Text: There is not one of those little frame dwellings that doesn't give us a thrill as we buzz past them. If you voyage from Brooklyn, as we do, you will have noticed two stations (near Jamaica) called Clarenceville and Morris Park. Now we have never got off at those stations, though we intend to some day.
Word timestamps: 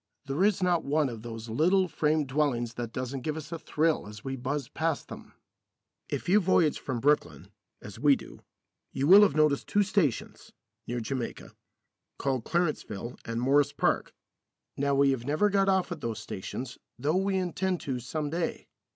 There 0.25 0.43
is 0.43 0.63
not 0.63 0.83
one 0.83 1.09
of 1.09 1.21
those 1.21 1.47
little 1.47 1.87
frame 1.87 2.25
dwellings 2.25 2.73
that 2.73 2.91
doesn't 2.91 3.21
give 3.21 3.37
us 3.37 3.51
a 3.51 3.59
thrill 3.59 4.07
as 4.07 4.23
we 4.23 4.35
buzz 4.35 4.67
past 4.67 5.09
them. 5.09 5.33
If 6.09 6.27
you 6.27 6.39
voyage 6.39 6.79
from 6.79 6.99
Brooklyn, 6.99 7.49
as 7.83 7.99
we 7.99 8.15
do, 8.15 8.39
you 8.91 9.05
will 9.05 9.21
have 9.21 9.35
noticed 9.35 9.67
two 9.67 9.83
stations 9.83 10.53
(near 10.87 11.01
Jamaica) 11.01 11.51
called 12.17 12.45
Clarenceville 12.45 13.19
and 13.25 13.39
Morris 13.39 13.73
Park. 13.73 14.15
Now 14.75 14.95
we 14.95 15.11
have 15.11 15.25
never 15.25 15.51
got 15.51 15.69
off 15.69 15.91
at 15.91 16.01
those 16.01 16.17
stations, 16.17 16.79
though 16.97 17.17
we 17.17 17.37
intend 17.37 17.79
to 17.81 17.99
some 17.99 18.31
day. 18.31 18.69